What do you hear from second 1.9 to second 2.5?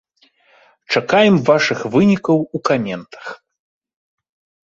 вынікаў